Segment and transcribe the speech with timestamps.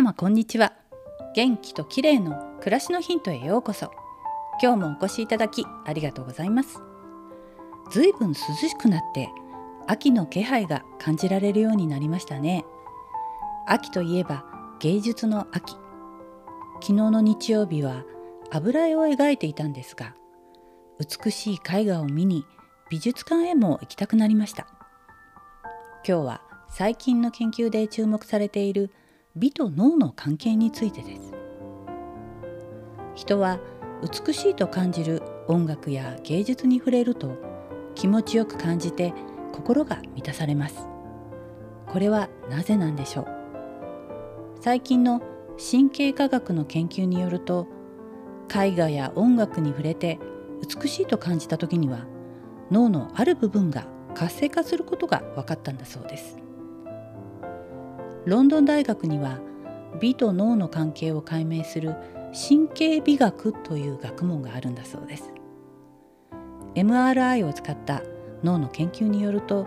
[0.00, 0.72] 様こんにちは。
[1.34, 3.90] 元気と綺麗の暮らしのヒントへようこそ。
[4.62, 6.78] 今日もお越しいただきありがとうございます。
[7.90, 9.28] ずいぶん涼しくなって
[9.86, 12.64] 秋の気配が感じられるようになりましたね。
[13.66, 14.46] 秋といえば
[14.78, 15.74] 芸術の秋。
[16.76, 18.04] 昨日の日曜日は
[18.50, 20.14] 油絵を描いていたんですが
[20.98, 22.46] 美しい絵画を見に
[22.88, 24.66] 美術館へも行きたくなりました。
[26.08, 26.40] 今日は
[26.70, 28.90] 最近の研究で注目されている
[29.36, 31.32] 美と脳の関係についてです。
[33.14, 33.60] 人は
[34.02, 37.36] 美しいと感じる音楽や芸術に触れると
[37.94, 39.14] 気持ちよく感じて
[39.52, 40.88] 心が満たされます。
[41.86, 43.26] これはなぜなんでしょう？
[44.60, 45.22] 最近の
[45.58, 47.68] 神経科学の研究によると
[48.52, 50.18] 絵画や音楽に触れて
[50.60, 52.04] 美しいと感じた時には
[52.70, 56.36] 脳のある部分が活性化することが分かったんだそうです。
[58.26, 59.40] ロンドン大学には
[60.00, 61.94] 美と脳の関係を解明する
[62.48, 65.32] 神経美学という学問があるんだそうです。
[66.74, 68.02] MRI を使った
[68.44, 69.66] 脳の研究によると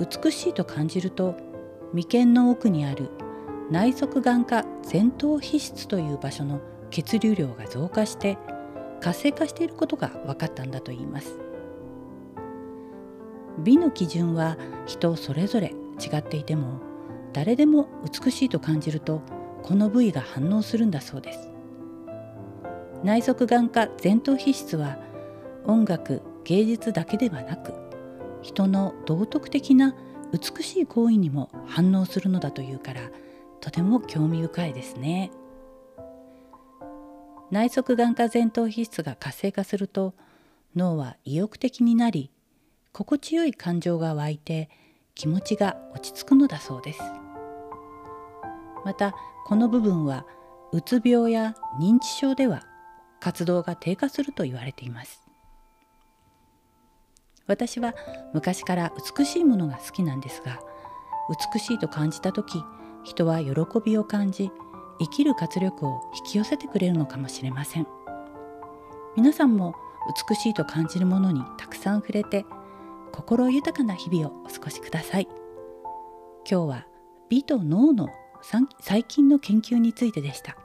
[0.00, 1.36] 美しいと感じると
[1.92, 3.10] 眉間の奥にある
[3.70, 8.36] 内側眼科前頭皮質という場所の血流量が増加して
[9.00, 11.40] 活性化していることが分かったんだといいます。
[13.58, 16.80] 美の基準は人それぞれ違っていても
[17.36, 19.20] 誰でも美しいと感じると
[19.62, 21.50] この部位が反応するんだそうです
[23.04, 24.96] 内側眼科前頭皮質は
[25.66, 27.74] 音楽芸術だけではなく
[28.40, 29.94] 人の道徳的な
[30.32, 33.02] 美しい行為にも反応するのだというから
[33.60, 35.30] とても興味深いですね
[37.50, 40.14] 内側眼科前頭皮質が活性化すると
[40.74, 42.30] 脳は意欲的になり
[42.92, 44.70] 心地よい感情が湧いて
[45.14, 47.25] 気持ちが落ち着くのだそうです。
[48.86, 50.24] またこの部分は
[50.70, 52.62] うつ病や認知症では
[53.18, 55.24] 活動が低下すると言われています。
[57.48, 57.94] 私は
[58.32, 60.60] 昔から美しいものが好きなんですが
[61.52, 62.62] 美しいと感じた時
[63.02, 63.54] 人は喜
[63.84, 64.52] びを感じ
[65.00, 67.88] 生きる活力を引き寄せてくれるのかもしれません。
[69.16, 69.74] 皆さんも
[70.28, 72.46] 美しいと感じるものにたくさん触れて
[73.10, 75.28] 心豊かな日々をお過ごしください。
[76.48, 76.86] 今日は
[77.28, 78.08] 美と脳の
[78.80, 80.56] 最近の研究についてでした。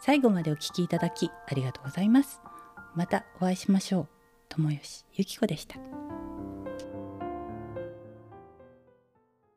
[0.00, 2.40] 最後までお聞きいただきありがとうございます。
[2.94, 4.08] またお会いしましょう。
[4.48, 5.76] 友吉ゆき子でした。